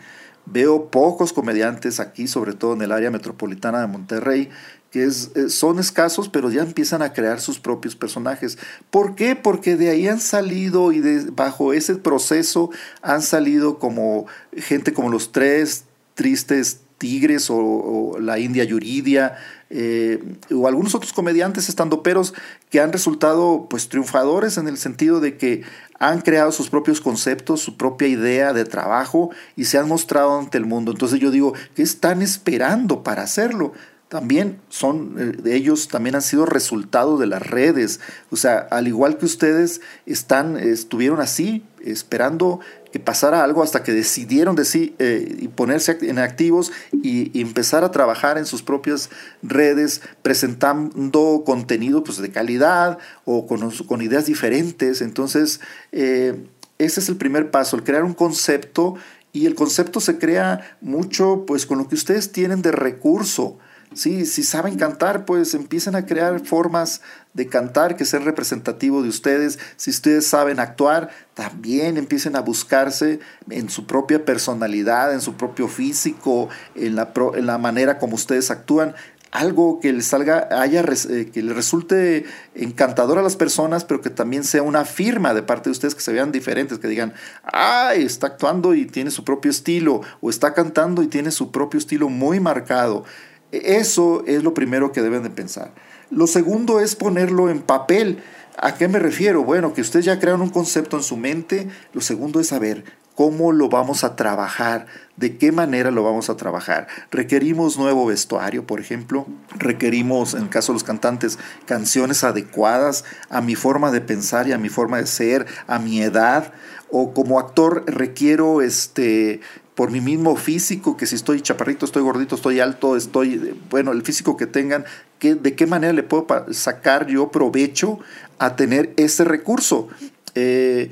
Veo 0.46 0.90
pocos 0.90 1.34
comediantes 1.34 2.00
aquí, 2.00 2.28
sobre 2.28 2.54
todo 2.54 2.74
en 2.74 2.82
el 2.82 2.92
área 2.92 3.12
metropolitana 3.12 3.82
de 3.82 3.88
Monterrey, 3.88 4.50
que 4.92 5.04
es, 5.04 5.32
eh, 5.36 5.50
son 5.50 5.80
escasos, 5.80 6.30
pero 6.30 6.50
ya 6.50 6.64
empiezan 6.64 7.02
a 7.02 7.14
crear 7.14 7.40
sus 7.40 7.60
propios 7.60 7.96
personajes. 7.96 8.58
¿Por 8.90 9.16
qué? 9.16 9.36
Porque 9.36 9.76
de 9.76 9.90
ahí 9.90 10.08
han 10.08 10.20
salido 10.20 10.92
y 10.92 11.02
bajo 11.32 11.74
ese 11.74 11.96
proceso 11.96 12.72
han 13.02 13.22
salido 13.22 13.78
como 13.78 14.26
gente 14.56 14.94
como 14.94 15.10
los 15.10 15.32
tres 15.32 15.86
tristes 16.16 16.82
tigres 17.00 17.48
o, 17.50 18.18
la 18.20 18.38
India 18.38 18.64
Yuridia 18.64 19.38
eh, 19.72 20.22
o 20.54 20.68
algunos 20.68 20.94
otros 20.94 21.14
comediantes 21.14 21.70
estandoperos 21.70 22.34
que 22.70 22.80
han 22.80 22.92
resultado 22.94 23.68
pues 23.70 23.90
triunfadores 23.90 24.58
en 24.58 24.68
el 24.68 24.78
sentido 24.78 25.20
de 25.20 25.38
que 25.38 25.64
han 25.98 26.22
creado 26.22 26.52
sus 26.52 26.70
propios 26.70 27.02
conceptos, 27.02 27.62
su 27.62 27.78
propia 27.78 28.08
idea 28.08 28.54
de 28.54 28.66
trabajo 28.66 29.32
y 29.56 29.66
se 29.66 29.78
han 29.78 29.88
mostrado 29.88 30.38
ante 30.38 30.58
el 30.58 30.66
mundo. 30.66 30.92
Entonces 30.92 31.20
yo 31.20 31.32
digo, 31.32 31.54
¿qué 31.76 31.82
están 31.82 32.22
esperando 32.22 33.04
para 33.04 33.24
hacerlo? 33.24 33.74
También 34.10 34.60
son, 34.70 35.16
eh, 35.46 35.56
ellos 35.56 35.88
también 35.88 36.16
han 36.16 36.24
sido 36.24 36.48
resultado 36.48 37.20
de 37.20 37.28
las 37.28 37.46
redes. 37.46 38.00
O 38.32 38.38
sea, 38.38 38.58
al 38.58 38.88
igual 38.88 39.20
que 39.20 39.26
ustedes 39.26 39.82
están, 40.08 40.58
estuvieron 40.58 41.22
así, 41.22 41.64
esperando 41.86 42.60
que 42.92 43.00
pasara 43.00 43.44
algo 43.44 43.62
hasta 43.62 43.84
que 43.84 43.94
decidieron 43.94 44.56
decir, 44.56 44.96
eh, 44.98 45.48
ponerse 45.56 45.96
en 46.02 46.18
activos 46.18 46.72
y, 46.92 47.40
empezar 47.40 47.84
a 47.84 47.92
trabajar 47.92 48.40
en 48.40 48.48
sus 48.48 48.64
propias 48.64 49.12
redes, 49.44 50.02
presentando 50.24 51.44
contenido 51.46 52.04
pues, 52.04 52.18
de 52.18 52.32
calidad 52.32 52.98
o 53.26 53.46
con, 53.46 53.70
con 53.70 54.02
ideas 54.02 54.26
diferentes. 54.26 55.02
Entonces, 55.02 55.62
eh, 55.92 56.48
ese 56.80 57.00
es 57.00 57.10
el 57.10 57.18
primer 57.18 57.52
paso, 57.52 57.76
el 57.76 57.84
crear 57.84 58.04
un 58.04 58.16
concepto 58.16 58.96
y 59.34 59.46
el 59.46 59.54
concepto 59.54 60.00
se 60.00 60.18
crea 60.18 60.78
mucho 60.82 61.44
pues 61.46 61.68
con 61.68 61.78
lo 61.78 61.88
que 61.88 61.94
ustedes 61.94 62.32
tienen 62.32 62.64
de 62.64 62.72
recurso. 62.72 63.60
Sí, 63.94 64.28
si 64.28 64.44
saben 64.44 64.78
cantar, 64.78 65.26
pues 65.26 65.56
empiecen 65.56 65.96
a 65.96 66.06
crear 66.06 66.46
formas 66.46 67.02
de 67.34 67.48
cantar 67.48 67.96
que 67.96 68.06
sean 68.06 68.24
representativos 68.24 69.02
de 69.02 69.10
ustedes. 69.10 69.58
Si 69.78 69.90
ustedes 69.90 70.28
saben 70.28 70.60
actuar, 70.60 71.10
también 71.34 71.98
empiecen 71.98 72.36
a 72.36 72.42
buscarse 72.42 73.20
en 73.50 73.70
su 73.70 73.88
propia 73.88 74.26
personalidad, 74.26 75.12
en 75.12 75.22
su 75.22 75.34
propio 75.34 75.68
físico, 75.68 76.50
en 76.76 76.96
la, 76.96 77.12
en 77.34 77.48
la 77.48 77.58
manera 77.58 77.98
como 77.98 78.14
ustedes 78.14 78.52
actúan. 78.52 78.94
Algo 79.32 79.80
que 79.80 79.92
les 79.92 80.06
salga, 80.06 80.48
haya, 80.52 80.84
eh, 81.10 81.30
que 81.32 81.42
les 81.42 81.56
resulte 81.56 82.26
encantador 82.56 83.18
a 83.18 83.24
las 83.24 83.36
personas, 83.36 83.86
pero 83.86 84.02
que 84.02 84.10
también 84.12 84.44
sea 84.44 84.62
una 84.62 84.86
firma 84.86 85.34
de 85.34 85.44
parte 85.44 85.70
de 85.70 85.72
ustedes 85.72 85.96
que 85.96 86.02
se 86.02 86.14
vean 86.14 86.32
diferentes, 86.32 86.78
que 86.78 86.88
digan, 86.88 87.14
ay, 87.44 88.04
está 88.04 88.28
actuando 88.28 88.76
y 88.76 88.86
tiene 88.86 89.10
su 89.12 89.24
propio 89.24 89.52
estilo, 89.52 90.02
o 90.22 90.30
está 90.30 90.54
cantando 90.54 91.04
y 91.04 91.08
tiene 91.08 91.32
su 91.32 91.52
propio 91.52 91.80
estilo 91.80 92.10
muy 92.10 92.40
marcado. 92.40 93.06
Eso 93.52 94.24
es 94.28 94.44
lo 94.44 94.54
primero 94.54 94.92
que 94.92 95.02
deben 95.02 95.24
de 95.24 95.30
pensar. 95.30 95.72
Lo 96.12 96.28
segundo 96.28 96.80
es 96.80 96.96
ponerlo 96.96 97.50
en 97.50 97.62
papel. 97.62 98.24
¿A 98.58 98.76
qué 98.76 98.88
me 98.88 99.00
refiero? 99.00 99.44
Bueno, 99.44 99.74
que 99.74 99.82
ustedes 99.82 100.06
ya 100.06 100.20
crearon 100.20 100.42
un 100.42 100.50
concepto 100.50 100.98
en 100.98 101.04
su 101.04 101.18
mente. 101.18 101.68
Lo 101.94 102.02
segundo 102.02 102.40
es 102.40 102.48
saber 102.48 102.84
cómo 103.20 103.52
lo 103.52 103.68
vamos 103.68 104.06
a 104.06 104.16
trabajar, 104.16 104.86
de 105.18 105.38
qué 105.38 105.52
manera 105.52 105.92
lo 105.92 106.04
vamos 106.04 106.30
a 106.30 106.38
trabajar. 106.38 106.88
Requerimos 107.12 107.78
nuevo 107.78 108.06
vestuario, 108.06 108.66
por 108.66 108.80
ejemplo. 108.80 109.28
Requerimos, 109.58 110.36
en 110.36 110.44
el 110.44 110.50
caso 110.50 110.72
de 110.72 110.76
los 110.76 110.86
cantantes, 110.86 111.38
canciones 111.66 112.24
adecuadas 112.24 113.04
a 113.30 113.42
mi 113.42 113.56
forma 113.56 113.92
de 113.92 114.00
pensar 114.00 114.48
y 114.48 114.54
a 114.54 114.58
mi 114.58 114.70
forma 114.70 115.00
de 115.00 115.06
ser, 115.06 115.48
a 115.68 115.80
mi 115.80 116.02
edad. 116.02 116.54
O 116.92 117.14
como 117.14 117.40
actor 117.40 117.84
requiero 117.88 118.62
este 118.62 119.42
por 119.80 119.92
mi 119.92 120.02
mismo 120.02 120.36
físico, 120.36 120.98
que 120.98 121.06
si 121.06 121.16
estoy 121.16 121.40
chaparrito, 121.40 121.86
estoy 121.86 122.04
gordito, 122.04 122.36
estoy 122.36 122.60
alto, 122.60 122.98
estoy, 122.98 123.58
bueno, 123.70 123.94
el 123.94 124.02
físico 124.02 124.36
que 124.36 124.46
tengan, 124.46 124.84
que, 125.20 125.36
de 125.36 125.56
qué 125.56 125.68
manera 125.68 125.94
le 125.94 126.04
puedo 126.04 126.28
sacar 126.52 127.08
yo 127.08 127.32
provecho 127.32 127.98
a 128.40 128.58
tener 128.58 128.94
ese 128.98 129.24
recurso. 129.24 129.88
Eh, 130.36 130.92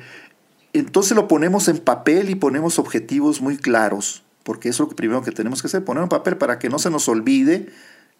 entonces 0.72 1.18
lo 1.18 1.28
ponemos 1.28 1.68
en 1.68 1.80
papel 1.80 2.30
y 2.30 2.36
ponemos 2.36 2.80
objetivos 2.80 3.42
muy 3.42 3.58
claros, 3.58 4.24
porque 4.44 4.70
eso 4.70 4.84
es 4.84 4.90
lo 4.92 4.96
primero 4.96 5.22
que 5.22 5.34
tenemos 5.34 5.62
que 5.62 5.68
hacer, 5.68 5.84
poner 5.84 6.04
en 6.04 6.08
papel 6.08 6.38
para 6.38 6.58
que 6.58 6.70
no 6.70 6.80
se 6.80 6.90
nos 6.90 7.10
olvide 7.10 7.68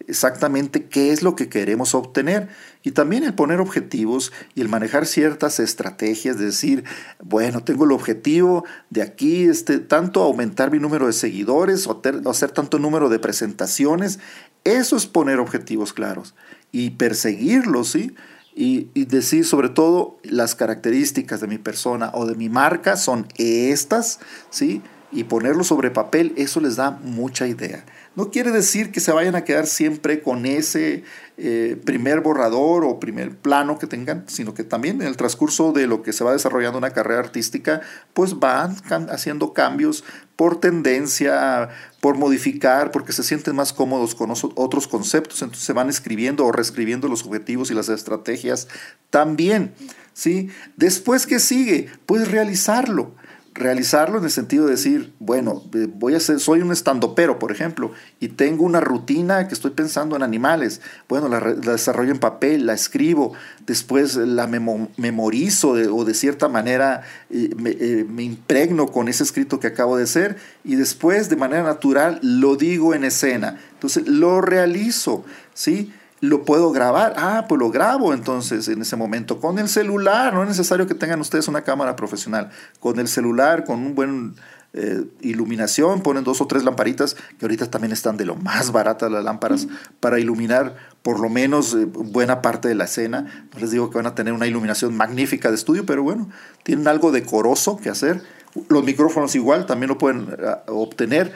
exactamente 0.06 0.86
qué 0.86 1.12
es 1.12 1.22
lo 1.22 1.36
que 1.36 1.48
queremos 1.48 1.94
obtener. 1.94 2.48
Y 2.82 2.92
también 2.92 3.24
el 3.24 3.34
poner 3.34 3.60
objetivos 3.60 4.32
y 4.54 4.60
el 4.60 4.68
manejar 4.68 5.06
ciertas 5.06 5.60
estrategias, 5.60 6.38
de 6.38 6.46
decir, 6.46 6.84
bueno, 7.22 7.62
tengo 7.64 7.84
el 7.84 7.92
objetivo 7.92 8.64
de 8.90 9.02
aquí, 9.02 9.44
este, 9.44 9.78
tanto 9.78 10.22
aumentar 10.22 10.70
mi 10.70 10.78
número 10.78 11.06
de 11.06 11.12
seguidores 11.12 11.86
o, 11.86 12.00
hacer 12.26 12.50
tanto 12.52 12.78
número 12.78 13.08
de 13.08 13.18
presentaciones. 13.18 14.18
Eso 14.64 14.96
es 14.96 15.06
poner 15.06 15.40
objetivos 15.40 15.92
claros 15.92 16.34
y 16.72 16.90
perseguirlos, 16.90 17.90
¿sí? 17.90 18.14
Y, 18.54 18.88
decir 19.04 19.44
sobre 19.44 19.68
todo 19.68 20.18
las 20.24 20.56
características 20.56 21.40
de 21.40 21.46
mi 21.46 21.58
persona 21.58 22.10
o 22.12 22.26
de 22.26 22.34
mi 22.34 22.48
marca 22.48 22.96
son 22.96 23.28
estas, 23.36 24.18
¿sí? 24.50 24.82
Y 25.10 25.24
ponerlo 25.24 25.64
sobre 25.64 25.90
papel, 25.90 26.34
eso 26.36 26.60
les 26.60 26.76
da 26.76 26.90
mucha 26.90 27.46
idea. 27.46 27.84
No 28.14 28.30
quiere 28.30 28.50
decir 28.50 28.90
que 28.90 29.00
se 29.00 29.12
vayan 29.12 29.36
a 29.36 29.44
quedar 29.44 29.66
siempre 29.66 30.22
con 30.22 30.44
ese 30.44 31.04
eh, 31.38 31.80
primer 31.84 32.20
borrador 32.20 32.84
o 32.84 32.98
primer 32.98 33.36
plano 33.36 33.78
que 33.78 33.86
tengan, 33.86 34.24
sino 34.26 34.54
que 34.54 34.64
también 34.64 35.00
en 35.00 35.06
el 35.06 35.16
transcurso 35.16 35.72
de 35.72 35.86
lo 35.86 36.02
que 36.02 36.12
se 36.12 36.24
va 36.24 36.32
desarrollando 36.32 36.78
una 36.78 36.90
carrera 36.90 37.20
artística, 37.20 37.80
pues 38.12 38.38
van 38.38 38.76
haciendo 39.08 39.52
cambios 39.54 40.04
por 40.34 40.60
tendencia, 40.60 41.68
por 42.00 42.18
modificar, 42.18 42.90
porque 42.90 43.12
se 43.12 43.22
sienten 43.22 43.56
más 43.56 43.72
cómodos 43.72 44.14
con 44.14 44.30
otros 44.30 44.88
conceptos, 44.88 45.40
entonces 45.42 45.64
se 45.64 45.72
van 45.72 45.88
escribiendo 45.88 46.44
o 46.44 46.52
reescribiendo 46.52 47.08
los 47.08 47.24
objetivos 47.24 47.70
y 47.70 47.74
las 47.74 47.88
estrategias 47.88 48.68
también. 49.10 49.72
¿sí? 50.12 50.50
Después, 50.76 51.26
¿qué 51.26 51.38
sigue? 51.38 51.88
Pues 52.04 52.30
realizarlo 52.30 53.12
realizarlo 53.58 54.18
en 54.18 54.24
el 54.24 54.30
sentido 54.30 54.64
de 54.64 54.72
decir, 54.72 55.12
bueno, 55.18 55.62
eh, 55.74 55.88
voy 55.92 56.14
a 56.14 56.20
ser, 56.20 56.40
soy 56.40 56.60
un 56.60 56.72
estandopero, 56.72 57.38
por 57.38 57.52
ejemplo, 57.52 57.92
y 58.20 58.28
tengo 58.28 58.64
una 58.64 58.80
rutina 58.80 59.48
que 59.48 59.54
estoy 59.54 59.72
pensando 59.72 60.16
en 60.16 60.22
animales. 60.22 60.80
Bueno, 61.08 61.28
la, 61.28 61.40
desarrollo 61.40 62.12
en 62.12 62.18
papel, 62.18 62.66
la 62.66 62.74
escribo, 62.74 63.34
después 63.66 64.16
la 64.16 64.46
memorizo 64.46 65.70
o 65.70 66.04
de 66.04 66.14
cierta 66.14 66.48
manera 66.48 67.02
eh, 67.30 67.50
me, 67.56 67.70
eh, 67.70 68.06
me, 68.08 68.22
impregno 68.22 68.86
con 68.86 69.08
ese 69.08 69.24
escrito 69.24 69.60
que 69.60 69.66
acabo 69.66 69.96
de 69.96 70.04
hacer 70.04 70.36
y 70.64 70.76
después 70.76 71.28
de 71.28 71.36
manera 71.36 71.62
natural 71.62 72.20
lo 72.22 72.56
digo 72.56 72.94
en 72.94 73.04
escena. 73.04 73.58
Entonces 73.72 74.06
lo 74.06 74.40
realizo, 74.40 75.24
¿sí? 75.54 75.92
Lo 76.20 76.44
puedo 76.44 76.72
grabar. 76.72 77.14
Ah, 77.16 77.46
pues 77.48 77.58
lo 77.58 77.70
grabo 77.70 78.12
entonces 78.12 78.68
en 78.68 78.82
ese 78.82 78.96
momento 78.96 79.40
con 79.40 79.58
el 79.58 79.68
celular. 79.68 80.34
No 80.34 80.42
es 80.42 80.48
necesario 80.48 80.86
que 80.86 80.94
tengan 80.94 81.20
ustedes 81.20 81.48
una 81.48 81.62
cámara 81.62 81.96
profesional. 81.96 82.50
Con 82.80 82.98
el 82.98 83.08
celular, 83.08 83.64
con 83.64 83.80
un 83.80 83.94
buen 83.94 84.34
eh, 84.74 85.04
iluminación, 85.22 86.02
ponen 86.02 86.24
dos 86.24 86.40
o 86.40 86.46
tres 86.46 86.62
lamparitas, 86.62 87.14
que 87.14 87.44
ahorita 87.46 87.70
también 87.70 87.92
están 87.92 88.16
de 88.16 88.26
lo 88.26 88.34
más 88.36 88.70
baratas 88.70 89.10
las 89.10 89.24
lámparas, 89.24 89.66
para 89.98 90.18
iluminar 90.18 90.76
por 91.02 91.20
lo 91.20 91.30
menos 91.30 91.74
eh, 91.74 91.86
buena 91.86 92.42
parte 92.42 92.68
de 92.68 92.74
la 92.74 92.84
escena. 92.84 93.48
No 93.54 93.60
les 93.60 93.70
digo 93.70 93.90
que 93.90 93.96
van 93.96 94.06
a 94.06 94.14
tener 94.14 94.34
una 94.34 94.46
iluminación 94.46 94.96
magnífica 94.96 95.48
de 95.48 95.54
estudio, 95.54 95.86
pero 95.86 96.02
bueno, 96.02 96.28
tienen 96.64 96.86
algo 96.86 97.12
decoroso 97.12 97.78
que 97.78 97.88
hacer. 97.88 98.22
Los 98.68 98.84
micrófonos 98.84 99.34
igual 99.34 99.66
también 99.66 99.88
lo 99.88 99.98
pueden 99.98 100.28
eh, 100.38 100.56
obtener 100.66 101.32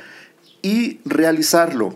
y 0.60 1.00
realizarlo 1.04 1.94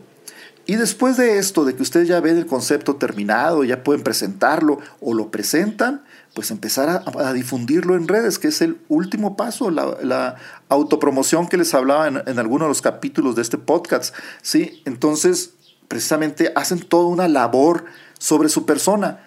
y 0.66 0.74
después 0.74 1.16
de 1.16 1.38
esto, 1.38 1.64
de 1.64 1.76
que 1.76 1.82
ustedes 1.82 2.08
ya 2.08 2.20
ven 2.20 2.36
el 2.36 2.46
concepto 2.46 2.96
terminado, 2.96 3.62
ya 3.62 3.84
pueden 3.84 4.02
presentarlo 4.02 4.80
o 5.00 5.14
lo 5.14 5.30
presentan, 5.30 6.02
pues 6.34 6.50
empezar 6.50 7.04
a, 7.06 7.32
difundirlo 7.32 7.94
en 7.94 8.08
redes, 8.08 8.40
que 8.40 8.48
es 8.48 8.60
el 8.60 8.78
último 8.88 9.36
paso, 9.36 9.70
la, 9.70 10.36
autopromoción 10.68 11.46
que 11.46 11.56
les 11.56 11.72
hablaba 11.72 12.08
en, 12.08 12.20
en, 12.26 12.38
algunos 12.40 12.66
de 12.66 12.70
los 12.70 12.82
capítulos 12.82 13.36
de 13.36 13.42
este 13.42 13.58
podcast. 13.58 14.12
¿sí? 14.42 14.82
Entonces, 14.84 15.54
precisamente 15.86 16.52
hacen 16.56 16.80
toda 16.80 17.06
una 17.06 17.28
labor 17.28 17.84
sobre 18.18 18.48
su 18.48 18.66
persona. 18.66 19.20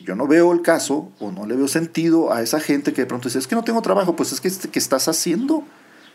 yo 0.00 0.14
no 0.14 0.28
veo 0.28 0.52
el 0.52 0.62
caso 0.62 1.10
o 1.18 1.32
no 1.32 1.44
le 1.44 1.56
veo 1.56 1.66
sentido 1.66 2.32
a 2.32 2.40
esa 2.40 2.60
gente 2.60 2.92
que 2.92 3.02
de 3.02 3.06
pronto 3.06 3.28
dice, 3.28 3.40
es 3.40 3.48
que 3.48 3.56
no 3.56 3.64
tengo 3.64 3.82
trabajo, 3.82 4.14
pues 4.14 4.32
es 4.32 4.40
que, 4.40 4.70
que 4.70 4.78
estás 4.78 5.08
haciendo 5.08 5.64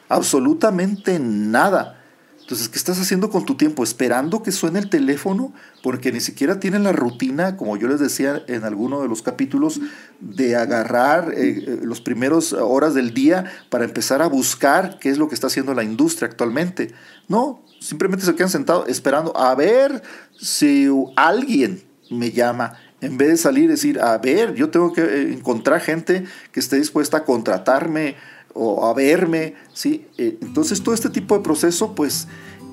absolutamente 0.08 1.20
nada. 1.20 2.03
Entonces, 2.44 2.68
¿qué 2.68 2.78
estás 2.78 3.00
haciendo 3.00 3.30
con 3.30 3.46
tu 3.46 3.56
tiempo? 3.56 3.86
¿Esperando 3.86 4.44
que 4.44 4.52
suene 4.52 4.80
el 4.80 4.90
teléfono? 4.90 5.54
Porque 5.82 6.12
ni 6.12 6.20
siquiera 6.20 6.60
tienen 6.60 6.84
la 6.84 6.92
rutina, 6.92 7.56
como 7.56 7.78
yo 7.78 7.88
les 7.88 8.02
decía 8.02 8.44
en 8.48 8.66
alguno 8.66 9.02
de 9.02 9.08
los 9.08 9.22
capítulos, 9.22 9.80
de 10.20 10.58
agarrar 10.58 11.34
eh, 11.34 11.64
eh, 11.66 11.80
los 11.84 12.02
primeros 12.02 12.52
horas 12.52 12.96
del 12.96 13.14
día 13.14 13.46
para 13.70 13.86
empezar 13.86 14.22
a 14.22 14.28
buscar 14.28 15.00
qué 15.00 15.10
es 15.10 15.18
lo 15.18 15.30
que 15.30 15.36
está 15.36 15.48
haciendo 15.48 15.74
la 15.74 15.86
industria 15.86 16.28
actualmente. 16.28 16.92
No, 17.30 17.64
simplemente 17.80 18.26
se 18.26 18.36
quedan 18.36 18.50
sentados 18.50 18.90
esperando 18.90 19.36
a 19.38 19.56
ver 19.56 20.04
si 20.38 20.90
alguien 21.16 21.82
me 22.12 22.32
llama. 22.32 22.78
En 23.00 23.18
vez 23.18 23.30
de 23.30 23.38
salir 23.38 23.64
y 23.66 23.68
decir, 23.68 24.02
a 24.02 24.18
ver, 24.18 24.54
yo 24.54 24.70
tengo 24.70 24.92
que 24.92 25.02
eh, 25.02 25.34
encontrar 25.34 25.80
gente 25.80 26.26
que 26.52 26.60
esté 26.60 26.76
dispuesta 26.76 27.18
a 27.18 27.24
contratarme 27.24 28.18
o 28.54 28.86
a 28.86 28.94
verme, 28.94 29.56
¿sí? 29.74 30.06
Eh, 30.18 30.38
entonces 30.42 30.82
todo 30.82 30.94
este 30.94 31.10
tipo 31.10 31.36
de 31.36 31.44
proceso 31.44 31.96
pues 31.96 32.28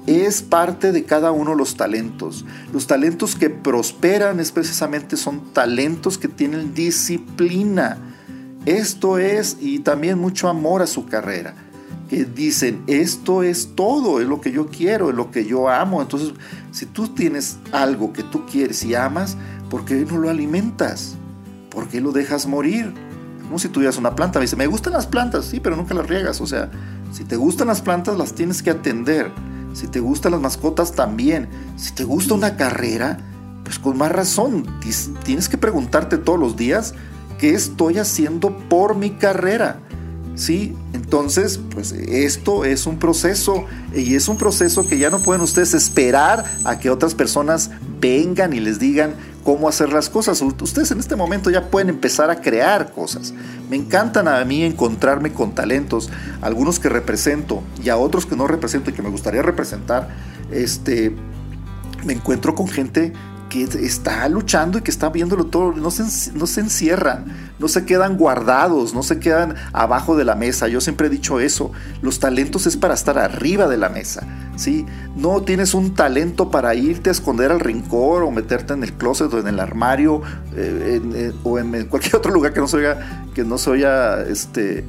es 0.07 0.43
parte 0.43 0.93
de 0.93 1.05
cada 1.05 1.31
uno 1.33 1.51
de 1.53 1.57
los 1.57 1.77
talentos. 1.77 2.45
Los 2.73 2.87
talentos 2.87 3.37
que 3.37 3.51
prosperan 3.51 4.41
es 4.41 4.53
precisamente 4.53 5.17
son 5.17 5.53
talentos 5.53 6.19
que 6.19 6.29
tienen 6.29 6.75
disciplina. 6.75 7.99
Esto 8.67 9.19
es 9.19 9.57
y 9.61 9.81
también 9.81 10.19
mucho 10.19 10.49
amor 10.49 10.83
a 10.83 10.87
su 10.87 11.07
carrera. 11.07 11.55
Que 12.09 12.25
dicen, 12.25 12.83
esto 12.89 13.43
es 13.43 13.71
todo, 13.77 14.21
es 14.21 14.27
lo 14.27 14.41
que 14.41 14.51
yo 14.51 14.67
quiero, 14.67 15.11
es 15.11 15.17
lo 15.17 15.31
que 15.31 15.45
yo 15.45 15.69
amo. 15.69 16.03
Entonces, 16.03 16.33
si 16.73 16.87
tú 16.87 17.09
tienes 17.09 17.59
algo 17.73 18.13
que 18.13 18.25
tú 18.25 18.45
quieres 18.47 18.83
y 18.85 18.95
amas, 18.95 19.37
¿por 19.69 19.85
qué 19.85 19.95
no 20.05 20.19
lo 20.19 20.29
alimentas? 20.29 21.15
¿Por 21.71 21.89
qué 21.89 22.01
lo 22.01 22.11
dejas 22.11 22.47
morir? 22.47 22.93
Como 23.50 23.59
si 23.59 23.69
tuvieras 23.69 23.97
una 23.97 24.14
planta. 24.14 24.38
Me 24.38 24.45
dice, 24.45 24.54
me 24.54 24.69
gustan 24.69 24.92
las 24.92 25.09
plantas, 25.09 25.47
sí, 25.47 25.59
pero 25.59 25.75
nunca 25.75 25.92
las 25.92 26.07
riegas. 26.07 26.40
O 26.40 26.47
sea, 26.47 26.71
si 27.11 27.25
te 27.25 27.35
gustan 27.35 27.66
las 27.66 27.80
plantas, 27.80 28.16
las 28.16 28.33
tienes 28.33 28.62
que 28.62 28.71
atender. 28.71 29.33
Si 29.73 29.88
te 29.88 29.99
gustan 29.99 30.30
las 30.30 30.40
mascotas, 30.40 30.92
también. 30.92 31.49
Si 31.76 31.92
te 31.92 32.04
gusta 32.04 32.35
una 32.35 32.57
carrera, 32.57 33.19
pues 33.64 33.80
con 33.80 33.99
más 33.99 34.12
razón, 34.12 34.64
tienes 35.25 35.49
que 35.49 35.59
preguntarte 35.59 36.16
todos 36.16 36.38
los 36.38 36.57
días, 36.57 36.95
¿qué 37.40 37.52
estoy 37.52 37.99
haciendo 37.99 38.57
por 38.69 38.95
mi 38.95 39.11
carrera? 39.11 39.80
¿sí? 40.37 40.76
Entonces, 40.92 41.59
pues 41.73 41.92
esto 41.92 42.64
es 42.64 42.87
un 42.87 42.99
proceso 42.99 43.64
y 43.95 44.14
es 44.14 44.28
un 44.28 44.38
proceso 44.38 44.87
que 44.87 44.97
ya 44.97 45.11
no 45.11 45.21
pueden 45.21 45.42
ustedes 45.42 45.75
esperar 45.75 46.45
a 46.64 46.78
que 46.78 46.88
otras 46.88 47.14
personas 47.14 47.71
vengan 48.00 48.52
y 48.52 48.61
les 48.61 48.78
digan 48.78 49.14
cómo 49.44 49.68
hacer 49.68 49.92
las 49.92 50.09
cosas. 50.09 50.42
Ustedes 50.42 50.90
en 50.90 51.00
este 51.00 51.16
momento 51.16 51.50
ya 51.50 51.70
pueden 51.70 51.88
empezar 51.88 52.30
a 52.30 52.40
crear 52.40 52.92
cosas. 52.92 53.35
Me 53.68 53.76
encantan 53.76 54.28
a 54.28 54.44
mí 54.44 54.62
encontrarme 54.64 55.32
con 55.32 55.54
talentos, 55.54 56.11
algunos 56.40 56.78
que 56.78 56.88
represento 56.88 57.62
y 57.82 57.88
a 57.88 57.97
otros 57.97 58.26
que 58.26 58.37
no 58.37 58.47
represento 58.47 58.90
y 58.90 58.92
que 58.92 59.02
me 59.02 59.11
gustaría 59.11 59.42
representar. 59.42 60.09
Este, 60.50 61.14
me 62.04 62.12
encuentro 62.12 62.54
con 62.54 62.68
gente 62.68 63.12
que 63.50 63.64
está 63.64 64.26
luchando 64.28 64.78
y 64.78 64.83
que 64.83 64.90
está 64.90 65.11
viéndolo 65.11 65.45
todo, 65.45 65.73
no 65.73 65.90
se, 65.90 66.33
no 66.33 66.47
se 66.47 66.61
encierran, 66.61 67.26
no 67.59 67.69
se 67.69 67.85
quedan 67.85 68.16
guardados, 68.16 68.95
no 68.95 69.02
se 69.02 69.19
quedan 69.19 69.57
abajo 69.73 70.16
de 70.16 70.25
la 70.25 70.37
mesa. 70.37 70.69
Yo 70.69 70.80
siempre 70.80 71.09
he 71.09 71.11
dicho 71.11 71.40
eso, 71.40 71.73
los 72.00 72.21
talentos 72.21 72.66
es 72.66 72.76
para 72.76 72.95
estar 72.95 73.19
arriba 73.19 73.66
de 73.66 73.76
la 73.76 73.88
mesa, 73.88 74.26
¿sí? 74.57 74.87
No 75.16 75.42
tienes 75.42 75.75
un 75.75 75.95
talento 75.95 76.50
para 76.50 76.75
irte 76.75 77.11
a 77.11 77.12
esconder 77.12 77.50
al 77.50 77.61
rincón 77.61 78.23
o 78.23 78.30
meterte 78.30 78.73
en 78.73 78.85
el 78.85 78.95
closet 78.95 79.33
o 79.35 79.38
en 79.38 79.49
el 79.49 79.61
armario 79.61 80.23
eh, 80.57 81.33
o 81.42 81.59
en 81.59 81.87
cualquier 81.87 82.16
otro 82.16 82.33
lugar 82.33 82.52
que 82.52 82.61
no 82.61 82.69
se 82.69 82.76
oiga, 82.78 83.26
que 83.35 83.45
no 83.45 83.59
se 83.59 83.71
este, 84.28 84.85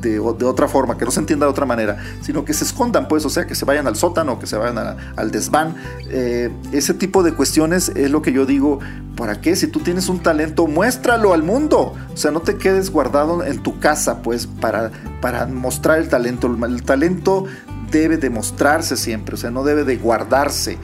de, 0.00 0.18
otra 0.20 0.68
forma, 0.68 0.96
que 0.96 1.04
no 1.04 1.10
se 1.10 1.20
entienda 1.20 1.46
de 1.46 1.50
otra 1.50 1.66
manera, 1.66 1.98
sino 2.20 2.44
que 2.44 2.52
se 2.52 2.64
escondan, 2.64 3.08
pues, 3.08 3.24
o 3.24 3.30
sea, 3.30 3.46
que 3.46 3.54
se 3.54 3.64
vayan 3.64 3.86
al 3.86 3.96
sótano, 3.96 4.38
que 4.38 4.46
se 4.46 4.56
vayan 4.56 4.96
al 5.16 5.30
desván. 5.30 5.74
Eh, 6.08 6.50
ese 6.72 6.94
tipo 6.94 7.22
de 7.22 7.32
cuestiones 7.34 7.90
es 7.90 8.10
lo 8.10 8.22
que 8.22 8.32
yo 8.32 8.46
digo, 8.46 8.80
¿para 9.16 9.40
qué? 9.40 9.56
Si 9.56 9.66
tú 9.66 9.80
tienes 9.80 10.08
un 10.08 10.20
talento, 10.20 10.66
muéstralo 10.66 11.32
al 11.32 11.42
mundo. 11.42 11.94
O 12.12 12.16
sea, 12.16 12.30
no 12.30 12.40
te 12.40 12.56
quedes 12.56 12.90
guardado 12.90 13.44
en 13.44 13.62
tu 13.62 13.78
casa, 13.80 14.22
pues, 14.22 14.46
para, 14.46 14.90
para 15.20 15.46
mostrar 15.46 15.98
el 15.98 16.08
talento. 16.08 16.46
El 16.64 16.82
talento 16.82 17.44
debe 17.90 18.16
demostrarse 18.16 18.96
siempre, 18.96 19.34
o 19.34 19.38
sea, 19.38 19.50
no 19.50 19.64
debe 19.64 19.84
de 19.84 19.96
guardarse. 19.96 20.78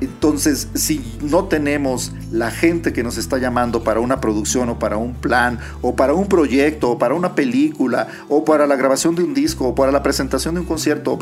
Entonces, 0.00 0.68
si 0.74 1.04
no 1.22 1.44
tenemos 1.44 2.12
la 2.30 2.50
gente 2.50 2.92
que 2.92 3.02
nos 3.02 3.16
está 3.16 3.38
llamando 3.38 3.82
para 3.82 4.00
una 4.00 4.20
producción 4.20 4.68
o 4.68 4.78
para 4.78 4.96
un 4.96 5.14
plan 5.14 5.58
o 5.80 5.96
para 5.96 6.12
un 6.12 6.28
proyecto 6.28 6.90
o 6.90 6.98
para 6.98 7.14
una 7.14 7.34
película 7.34 8.08
o 8.28 8.44
para 8.44 8.66
la 8.66 8.76
grabación 8.76 9.14
de 9.14 9.22
un 9.22 9.32
disco 9.32 9.68
o 9.68 9.74
para 9.74 9.92
la 9.92 10.02
presentación 10.02 10.54
de 10.54 10.60
un 10.60 10.66
concierto, 10.66 11.18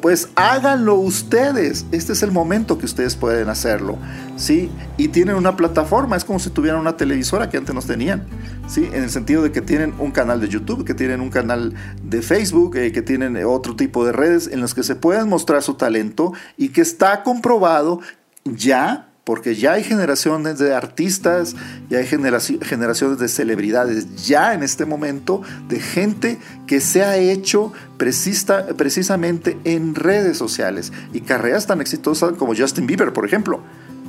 pues 0.00 0.28
háganlo 0.34 0.94
ustedes. 0.94 1.86
Este 1.92 2.12
es 2.12 2.22
el 2.22 2.32
momento 2.32 2.78
que 2.78 2.86
ustedes 2.86 3.14
pueden 3.16 3.48
hacerlo, 3.48 3.96
¿sí? 4.36 4.70
Y 4.96 5.08
tienen 5.08 5.36
una 5.36 5.56
plataforma, 5.56 6.16
es 6.16 6.24
como 6.24 6.38
si 6.38 6.50
tuvieran 6.50 6.80
una 6.80 6.96
televisora 6.96 7.48
que 7.48 7.56
antes 7.56 7.74
nos 7.74 7.86
tenían, 7.86 8.26
¿sí? 8.66 8.88
En 8.92 9.04
el 9.04 9.10
sentido 9.10 9.42
de 9.42 9.52
que 9.52 9.60
tienen 9.60 9.94
un 9.98 10.10
canal 10.10 10.40
de 10.40 10.48
YouTube, 10.48 10.84
que 10.84 10.94
tienen 10.94 11.20
un 11.20 11.30
canal 11.30 11.74
de 12.02 12.22
Facebook, 12.22 12.76
eh, 12.76 12.92
que 12.92 13.02
tienen 13.02 13.36
otro 13.44 13.76
tipo 13.76 14.04
de 14.04 14.12
redes 14.12 14.48
en 14.48 14.60
los 14.60 14.74
que 14.74 14.82
se 14.82 14.96
pueden 14.96 15.28
mostrar 15.28 15.62
su 15.62 15.74
talento 15.74 16.32
y 16.56 16.70
que 16.70 16.80
está 16.80 17.22
comprobado 17.22 18.00
ya, 18.54 19.08
porque 19.24 19.56
ya 19.56 19.72
hay 19.72 19.82
generaciones 19.82 20.58
de 20.58 20.72
artistas, 20.72 21.56
ya 21.90 21.98
hay 21.98 22.06
generaciones 22.06 23.18
de 23.18 23.26
celebridades, 23.26 24.24
ya 24.24 24.54
en 24.54 24.62
este 24.62 24.84
momento 24.84 25.42
de 25.68 25.80
gente 25.80 26.38
que 26.68 26.80
se 26.80 27.02
ha 27.02 27.16
hecho 27.16 27.72
precisamente 27.96 29.58
en 29.64 29.96
redes 29.96 30.38
sociales 30.38 30.92
y 31.12 31.22
carreras 31.22 31.66
tan 31.66 31.80
exitosas 31.80 32.34
como 32.34 32.54
Justin 32.54 32.86
Bieber, 32.86 33.12
por 33.12 33.26
ejemplo, 33.26 33.62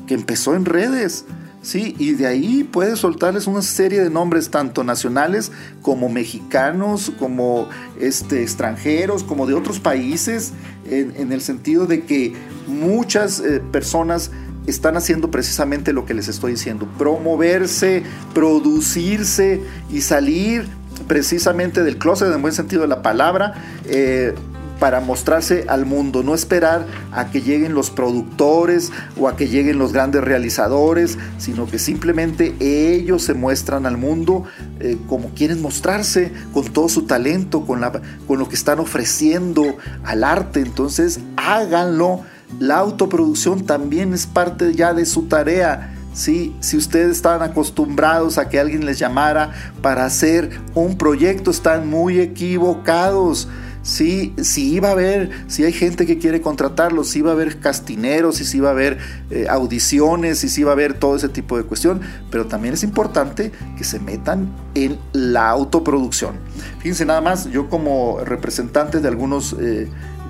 que 0.05 0.13
empezó 0.13 0.53
en 0.53 0.65
redes. 0.65 1.25
Sí, 1.67 1.95
y 1.99 2.13
de 2.13 2.27
ahí 2.27 2.63
puede 2.63 2.95
soltarles 2.95 3.45
una 3.45 3.61
serie 3.61 4.01
de 4.01 4.09
nombres 4.09 4.49
tanto 4.49 4.85
nacionales 4.85 5.51
como 5.81 6.07
mexicanos, 6.07 7.11
como 7.19 7.67
este, 7.99 8.41
extranjeros, 8.41 9.21
como 9.21 9.45
de 9.45 9.53
otros 9.53 9.81
países, 9.81 10.53
en, 10.89 11.33
el 11.33 11.41
sentido 11.41 11.85
de 11.85 12.05
que 12.05 12.33
muchas 12.67 13.41
eh, 13.41 13.59
personas 13.59 14.31
están 14.65 14.95
haciendo 14.95 15.29
precisamente 15.29 15.91
lo 15.91 16.05
que 16.05 16.13
les 16.13 16.29
estoy 16.29 16.53
diciendo, 16.53 16.87
promoverse, 16.97 18.01
producirse 18.33 19.59
y 19.91 19.99
salir 19.99 20.69
precisamente 21.05 21.83
del 21.83 21.97
closet 21.97 22.33
en 22.33 22.41
buen 22.41 22.53
sentido 22.53 22.83
de 22.83 22.87
la 22.87 23.01
palabra. 23.01 23.55
Eh, 23.83 24.33
para 24.79 24.99
mostrarse 24.99 25.65
al 25.67 25.85
mundo, 25.85 26.23
no 26.23 26.35
esperar 26.35 26.85
a 27.11 27.31
que 27.31 27.41
lleguen 27.41 27.73
los 27.73 27.89
productores 27.89 28.91
o 29.19 29.27
a 29.27 29.35
que 29.35 29.47
lleguen 29.47 29.77
los 29.77 29.93
grandes 29.93 30.23
realizadores, 30.23 31.17
sino 31.37 31.65
que 31.65 31.79
simplemente 31.79 32.55
ellos 32.59 33.23
se 33.23 33.33
muestran 33.33 33.85
al 33.85 33.97
mundo 33.97 34.43
eh, 34.79 34.97
como 35.07 35.29
quieren 35.29 35.61
mostrarse, 35.61 36.31
con 36.53 36.65
todo 36.65 36.89
su 36.89 37.03
talento, 37.03 37.65
con, 37.65 37.81
lo 37.81 38.49
que 38.49 38.55
están 38.55 38.79
ofreciendo 38.79 39.77
al 40.03 40.23
arte. 40.23 40.61
Entonces 40.61 41.19
háganlo 41.35 42.21
la 42.59 42.77
autoproducción 42.77 43.65
también 43.65 44.13
es 44.13 44.25
parte 44.25 44.73
ya 44.73 44.93
de 44.93 45.05
su 45.05 45.23
tarea. 45.23 45.93
¿sí? 46.13 46.55
Si 46.59 46.77
ustedes 46.77 47.17
están 47.17 47.41
acostumbrados 47.41 48.37
a 48.37 48.49
que 48.49 48.59
alguien 48.59 48.85
les 48.85 48.97
llamara 48.97 49.51
para 49.81 50.05
hacer 50.05 50.49
un 50.73 50.97
proyecto, 50.97 51.51
están 51.51 51.87
muy 51.87 52.19
equivocados. 52.19 53.47
Sí, 53.87 54.33
sí 54.41 54.73
iba 54.73 54.89
a 54.89 54.91
haber, 54.91 55.29
si 55.47 55.63
hay 55.63 55.71
gente 55.71 56.05
que 56.05 56.17
quiere 56.17 56.41
contratarlos, 56.41 57.07
sí 57.07 57.21
va 57.21 57.29
a 57.29 57.33
haber 57.33 57.61
castineros, 57.61 58.35
sí 58.35 58.59
va 58.59 58.67
a 58.67 58.71
haber 58.73 58.97
eh, 59.29 59.47
audiciones, 59.49 60.39
sí 60.39 60.61
va 60.61 60.71
a 60.71 60.73
haber 60.73 60.95
todo 60.95 61.15
ese 61.15 61.29
tipo 61.29 61.55
de 61.55 61.63
cuestión, 61.63 62.01
pero 62.29 62.47
también 62.47 62.73
es 62.73 62.83
importante 62.83 63.53
que 63.77 63.85
se 63.85 64.01
metan 64.01 64.53
en 64.75 64.99
la 65.13 65.47
autoproducción. 65.47 66.35
Fíjense 66.79 67.05
nada 67.05 67.21
más, 67.21 67.49
yo 67.49 67.69
como 67.69 68.19
representante 68.25 68.99
de 68.99 69.07
algunos 69.07 69.55
eh, 69.57 69.87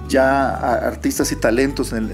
ya 0.08 0.50
artistas 0.50 1.32
y 1.32 1.36
talentos 1.36 1.94
en 1.94 2.12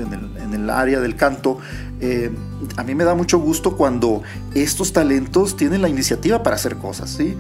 el, 0.54 0.70
área 0.70 1.02
del 1.02 1.18
canto, 1.18 1.58
eh, 2.00 2.32
a 2.78 2.84
mí 2.86 2.96
me 2.96 3.04
da 3.04 3.16
mucho 3.16 3.38
gusto 3.38 3.76
cuando 3.76 4.24
estos 4.56 4.94
talentos 4.94 5.58
tienen 5.58 5.82
la 5.82 5.90
iniciativa 5.90 6.42
para 6.42 6.56
hacer 6.56 6.78
cosas, 6.78 7.10
¿sí? 7.10 7.36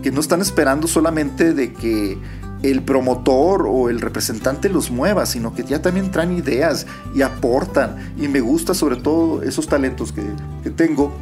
que 0.00 0.12
no 0.12 0.20
están 0.20 0.40
esperando 0.40 0.86
solamente 0.86 1.54
de 1.54 1.72
que 1.72 2.18
el 2.62 2.82
promotor 2.82 3.66
o 3.68 3.88
el 3.88 4.00
representante 4.00 4.68
los 4.68 4.90
mueva, 4.90 5.26
sino 5.26 5.54
que 5.54 5.64
ya 5.64 5.80
también 5.80 6.10
traen 6.10 6.32
ideas 6.32 6.86
y 7.14 7.22
aportan. 7.22 8.12
Y 8.18 8.28
me 8.28 8.40
gusta 8.40 8.74
sobre 8.74 8.96
todo 8.96 9.42
esos 9.42 9.66
talentos 9.66 10.12
que, 10.12 10.22
tengo 10.70 11.12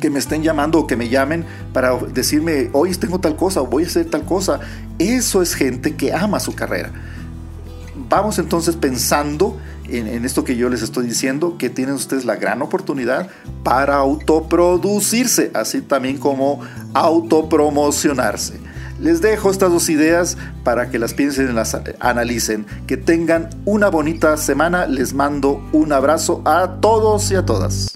que 0.00 0.10
me 0.10 0.18
estén 0.18 0.42
llamando 0.42 0.80
o 0.80 0.86
que 0.86 0.96
me 0.96 1.08
llamen 1.08 1.44
para 1.72 1.96
decirme, 1.96 2.68
hoy 2.72 2.94
tengo 2.94 3.20
tal 3.20 3.36
cosa 3.36 3.62
o 3.62 3.66
voy 3.66 3.84
a 3.84 3.86
hacer 3.86 4.10
tal 4.10 4.24
cosa. 4.24 4.60
Eso 4.98 5.42
es 5.42 5.54
gente 5.54 5.94
que 5.94 6.12
ama 6.12 6.40
su 6.40 6.54
carrera 6.54 6.92
vamos 8.08 8.38
entonces 8.38 8.76
pensando 8.76 9.56
en, 9.88 10.24
esto 10.24 10.44
que 10.44 10.56
yo 10.56 10.68
les 10.68 10.82
estoy 10.82 11.06
diciendo, 11.06 11.56
que 11.58 11.68
tienen 11.68 11.94
ustedes 11.94 12.24
la 12.24 12.36
gran 12.36 12.62
oportunidad 12.62 13.28
para 13.62 13.96
autoproducirse, 13.96 15.50
así 15.54 15.82
también 15.82 16.18
como 16.18 16.60
autopromocionarse. 16.94 18.63
Les 19.04 19.20
dejo 19.20 19.50
estas 19.50 19.70
dos 19.70 19.90
ideas 19.90 20.38
para 20.64 20.88
que 20.88 20.98
las 20.98 21.12
piensen 21.12 21.50
y 21.50 21.52
las 21.52 21.76
analicen. 22.00 22.64
Que 22.86 22.96
tengan 22.96 23.50
una 23.66 23.90
bonita 23.90 24.34
semana. 24.38 24.86
Les 24.86 25.12
mando 25.12 25.62
un 25.72 25.92
abrazo 25.92 26.40
a 26.46 26.80
todos 26.80 27.30
y 27.30 27.34
a 27.34 27.44
todas. 27.44 27.94